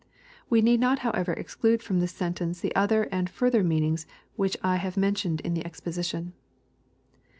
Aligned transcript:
We 0.49 0.63
need 0.63 0.79
not 0.79 0.97
however 1.05 1.31
exclude 1.33 1.83
from 1.83 2.01
tliis 2.01 2.05
sontence 2.09 2.59
the 2.59 2.75
other 2.75 3.03
and 3.11 3.29
further 3.29 3.63
mean 3.63 3.83
ings 3.83 4.07
which 4.35 4.57
I 4.63 4.77
have 4.77 4.97
mentioned 4.97 5.41
in 5.41 5.53
the 5.53 5.63
exposition. 5.63 6.33